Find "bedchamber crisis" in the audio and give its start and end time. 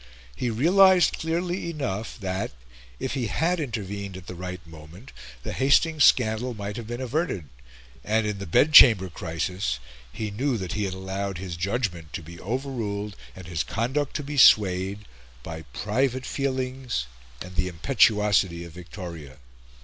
8.47-9.77